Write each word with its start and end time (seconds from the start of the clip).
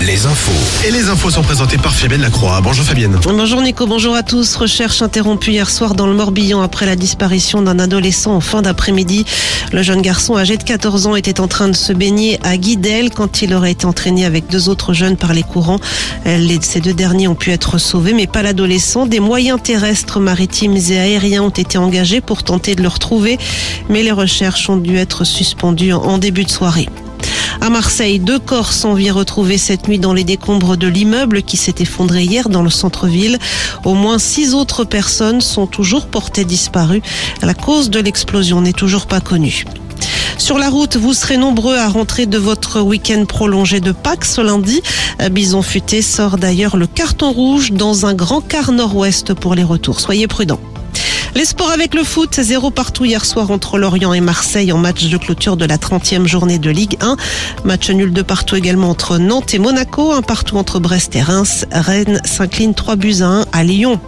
les 0.00 0.26
infos. 0.26 0.86
Et 0.86 0.90
les 0.90 1.08
infos 1.08 1.30
sont 1.30 1.42
présentées 1.42 1.78
par 1.78 1.94
Fabienne 1.94 2.20
Lacroix. 2.20 2.60
Bonjour 2.62 2.84
Fabienne. 2.84 3.18
Bonjour 3.22 3.60
Nico, 3.60 3.86
bonjour 3.86 4.14
à 4.14 4.22
tous. 4.22 4.56
Recherche 4.56 5.02
interrompue 5.02 5.52
hier 5.52 5.68
soir 5.70 5.94
dans 5.94 6.06
le 6.06 6.14
Morbihan 6.14 6.62
après 6.62 6.86
la 6.86 6.96
disparition 6.96 7.62
d'un 7.62 7.78
adolescent 7.78 8.34
en 8.34 8.40
fin 8.40 8.62
d'après-midi. 8.62 9.24
Le 9.72 9.82
jeune 9.82 10.02
garçon 10.02 10.36
âgé 10.36 10.56
de 10.56 10.62
14 10.62 11.06
ans 11.06 11.16
était 11.16 11.40
en 11.40 11.48
train 11.48 11.68
de 11.68 11.76
se 11.76 11.92
baigner 11.92 12.38
à 12.42 12.56
Guidel 12.56 13.10
quand 13.10 13.42
il 13.42 13.54
aurait 13.54 13.72
été 13.72 13.86
entraîné 13.86 14.24
avec 14.24 14.48
deux 14.48 14.68
autres 14.68 14.92
jeunes 14.92 15.16
par 15.16 15.32
les 15.32 15.42
courants. 15.42 15.80
Ces 16.60 16.80
deux 16.80 16.94
derniers 16.94 17.28
ont 17.28 17.34
pu 17.34 17.50
être 17.50 17.78
sauvés, 17.78 18.12
mais 18.12 18.26
pas 18.26 18.42
l'adolescent. 18.42 19.06
Des 19.06 19.20
moyens 19.20 19.60
terrestres, 19.62 20.20
maritimes 20.20 20.76
et 20.76 20.98
aériens 20.98 21.42
ont 21.42 21.50
été 21.50 21.78
engagés 21.78 22.20
pour 22.20 22.42
tenter 22.42 22.74
de 22.74 22.82
le 22.82 22.88
retrouver, 22.88 23.38
mais 23.88 24.02
les 24.02 24.12
recherches 24.12 24.68
ont 24.68 24.76
dû 24.76 24.96
être 24.96 25.24
suspendues 25.24 25.92
en 25.92 26.18
début 26.18 26.44
de 26.44 26.50
soirée. 26.50 26.88
À 27.66 27.68
Marseille, 27.68 28.20
deux 28.20 28.38
corps 28.38 28.72
sont 28.72 28.94
vus 28.94 29.10
retrouvés 29.10 29.58
cette 29.58 29.88
nuit 29.88 29.98
dans 29.98 30.12
les 30.12 30.22
décombres 30.22 30.76
de 30.76 30.86
l'immeuble 30.86 31.42
qui 31.42 31.56
s'est 31.56 31.74
effondré 31.80 32.22
hier 32.22 32.48
dans 32.48 32.62
le 32.62 32.70
centre-ville. 32.70 33.40
Au 33.84 33.94
moins 33.94 34.20
six 34.20 34.54
autres 34.54 34.84
personnes 34.84 35.40
sont 35.40 35.66
toujours 35.66 36.06
portées 36.06 36.44
disparues. 36.44 37.02
La 37.42 37.54
cause 37.54 37.90
de 37.90 37.98
l'explosion 37.98 38.60
n'est 38.60 38.72
toujours 38.72 39.06
pas 39.06 39.20
connue. 39.20 39.64
Sur 40.38 40.58
la 40.58 40.70
route, 40.70 40.96
vous 40.96 41.12
serez 41.12 41.38
nombreux 41.38 41.74
à 41.74 41.88
rentrer 41.88 42.26
de 42.26 42.38
votre 42.38 42.82
week-end 42.82 43.24
prolongé 43.24 43.80
de 43.80 43.90
Pâques 43.90 44.26
ce 44.26 44.42
lundi. 44.42 44.80
Bison 45.32 45.62
Futé 45.62 46.02
sort 46.02 46.38
d'ailleurs 46.38 46.76
le 46.76 46.86
carton 46.86 47.32
rouge 47.32 47.72
dans 47.72 48.06
un 48.06 48.14
grand 48.14 48.42
quart 48.42 48.70
nord-ouest 48.70 49.34
pour 49.34 49.56
les 49.56 49.64
retours. 49.64 49.98
Soyez 49.98 50.28
prudents. 50.28 50.60
Les 51.36 51.44
sports 51.44 51.70
avec 51.70 51.92
le 51.92 52.02
foot, 52.02 52.40
zéro 52.40 52.70
partout 52.70 53.04
hier 53.04 53.22
soir 53.22 53.50
entre 53.50 53.78
Lorient 53.78 54.14
et 54.14 54.22
Marseille 54.22 54.72
en 54.72 54.78
match 54.78 55.04
de 55.04 55.18
clôture 55.18 55.58
de 55.58 55.66
la 55.66 55.76
30e 55.76 56.26
journée 56.26 56.58
de 56.58 56.70
Ligue 56.70 56.96
1. 57.02 57.18
Match 57.62 57.90
nul 57.90 58.14
de 58.14 58.22
partout 58.22 58.56
également 58.56 58.88
entre 58.88 59.18
Nantes 59.18 59.52
et 59.52 59.58
Monaco, 59.58 60.12
un 60.12 60.22
partout 60.22 60.56
entre 60.56 60.78
Brest 60.78 61.14
et 61.14 61.20
Reims. 61.20 61.66
Rennes 61.70 62.22
s'incline 62.24 62.72
3 62.72 62.96
buts 62.96 63.16
à 63.20 63.26
1 63.26 63.44
à 63.52 63.64
Lyon. 63.64 64.00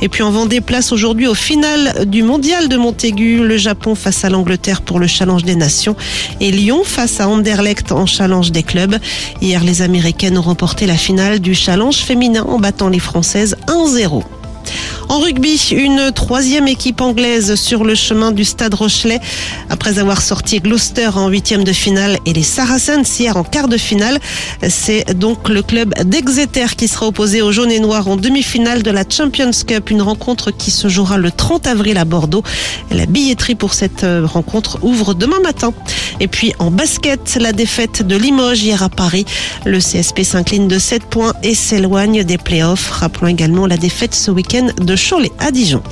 Et 0.00 0.08
puis 0.08 0.22
en 0.22 0.30
Vendée, 0.30 0.60
place 0.60 0.92
aujourd'hui 0.92 1.26
au 1.26 1.34
final 1.34 2.08
du 2.08 2.22
mondial 2.22 2.68
de 2.68 2.76
Montaigu, 2.76 3.44
le 3.44 3.56
Japon 3.56 3.96
face 3.96 4.24
à 4.24 4.30
l'Angleterre 4.30 4.80
pour 4.80 5.00
le 5.00 5.08
Challenge 5.08 5.42
des 5.42 5.56
Nations 5.56 5.96
et 6.38 6.52
Lyon 6.52 6.82
face 6.84 7.18
à 7.18 7.28
Anderlecht 7.28 7.90
en 7.90 8.06
Challenge 8.06 8.52
des 8.52 8.62
clubs. 8.62 8.96
Hier, 9.42 9.64
les 9.64 9.82
Américaines 9.82 10.38
ont 10.38 10.42
remporté 10.42 10.86
la 10.86 10.96
finale 10.96 11.40
du 11.40 11.52
Challenge 11.52 11.96
féminin 11.96 12.44
en 12.44 12.60
battant 12.60 12.90
les 12.90 13.00
Françaises 13.00 13.56
1-0. 13.66 14.22
En 15.08 15.20
rugby, 15.20 15.56
une 15.70 16.10
troisième 16.12 16.66
équipe 16.66 17.00
anglaise 17.00 17.54
sur 17.54 17.84
le 17.84 17.94
chemin 17.94 18.32
du 18.32 18.44
Stade 18.44 18.74
Rochelet. 18.74 19.20
Après 19.70 20.00
avoir 20.00 20.20
sorti 20.20 20.58
Gloucester 20.58 21.10
en 21.14 21.28
huitième 21.28 21.62
de 21.62 21.72
finale 21.72 22.18
et 22.26 22.32
les 22.32 22.42
Saracens 22.42 23.18
hier 23.20 23.36
en 23.36 23.44
quart 23.44 23.68
de 23.68 23.76
finale, 23.76 24.18
c'est 24.68 25.16
donc 25.16 25.48
le 25.48 25.62
club 25.62 25.94
d'Exeter 26.04 26.66
qui 26.76 26.88
sera 26.88 27.06
opposé 27.06 27.40
aux 27.40 27.52
jaunes 27.52 27.70
et 27.70 27.78
noirs 27.78 28.08
en 28.08 28.16
demi-finale 28.16 28.82
de 28.82 28.90
la 28.90 29.04
Champions 29.08 29.52
Cup, 29.64 29.90
une 29.90 30.02
rencontre 30.02 30.50
qui 30.50 30.72
se 30.72 30.88
jouera 30.88 31.18
le 31.18 31.30
30 31.30 31.68
avril 31.68 31.98
à 31.98 32.04
Bordeaux. 32.04 32.42
La 32.90 33.06
billetterie 33.06 33.54
pour 33.54 33.74
cette 33.74 34.04
rencontre 34.24 34.80
ouvre 34.82 35.14
demain 35.14 35.40
matin. 35.40 35.72
Et 36.18 36.26
puis 36.26 36.52
en 36.58 36.70
basket, 36.70 37.38
la 37.40 37.52
défaite 37.52 38.02
de 38.02 38.16
Limoges 38.16 38.62
hier 38.62 38.82
à 38.82 38.88
Paris. 38.88 39.24
Le 39.64 39.78
CSP 39.78 40.22
s'incline 40.24 40.66
de 40.66 40.78
7 40.78 41.04
points 41.04 41.34
et 41.44 41.54
s'éloigne 41.54 42.24
des 42.24 42.38
playoffs. 42.38 42.90
Rappelons 42.90 43.28
également 43.28 43.66
la 43.66 43.76
défaite 43.76 44.14
ce 44.14 44.30
week-end 44.30 44.68
de 44.96 45.10
Cholet 45.10 45.32
à 45.38 45.50
Dijon. 45.50 45.82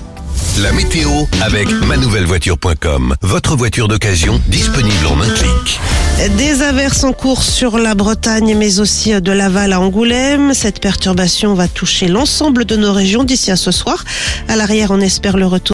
La 0.63 0.73
météo 0.73 1.11
avec 1.43 1.71
manouvellevoiture.com. 1.71 3.15
Votre 3.21 3.57
voiture 3.57 3.89
d'occasion 3.89 4.41
disponible 4.49 5.07
en 5.07 5.21
un 5.21 5.29
clic. 5.29 5.81
Des 6.37 6.63
averses 6.63 7.03
en 7.03 7.13
cours 7.13 7.43
sur 7.43 7.77
la 7.77 7.95
Bretagne, 7.95 8.55
mais 8.57 8.79
aussi 8.79 9.21
de 9.21 9.33
Laval 9.33 9.73
à 9.73 9.81
Angoulême. 9.81 10.55
Cette 10.55 10.81
perturbation 10.81 11.55
va 11.55 11.67
toucher 11.67 12.07
l'ensemble 12.07 12.65
de 12.65 12.77
nos 12.77 12.93
régions 12.93 13.25
d'ici 13.25 13.51
à 13.51 13.57
ce 13.57 13.73
soir. 13.73 14.05
À 14.49 14.55
l'arrière, 14.55 14.93
on 14.93 15.01
espère 15.01 15.37
le 15.37 15.47
retour 15.47 15.65